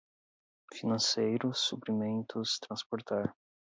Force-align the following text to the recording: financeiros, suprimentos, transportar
financeiros, 0.73 1.59
suprimentos, 1.59 2.59
transportar 2.59 3.35